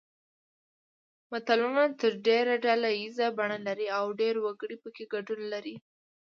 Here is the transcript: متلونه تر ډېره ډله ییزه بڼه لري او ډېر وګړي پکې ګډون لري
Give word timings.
متلونه 1.31 1.83
تر 1.99 2.11
ډېره 2.27 2.53
ډله 2.65 2.89
ییزه 2.99 3.27
بڼه 3.37 3.57
لري 3.67 3.87
او 3.97 4.05
ډېر 4.21 4.35
وګړي 4.45 4.77
پکې 4.83 5.03
ګډون 5.13 5.41
لري 5.53 5.75